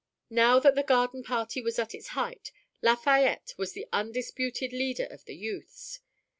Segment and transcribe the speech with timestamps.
[0.31, 2.51] Now that the garden party was at its height,
[2.81, 5.99] Lafayette was the undisputed leader of the youths.